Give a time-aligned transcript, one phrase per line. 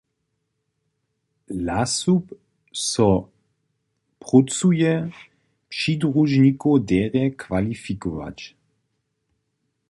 [1.49, 2.33] LaSuB
[2.73, 3.29] so
[4.19, 5.11] prócuje
[5.69, 8.55] přidružnikow derje kwalifikować.